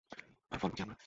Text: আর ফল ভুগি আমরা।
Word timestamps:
আর 0.51 0.57
ফল 0.61 0.69
ভুগি 0.69 0.81
আমরা। 0.83 0.95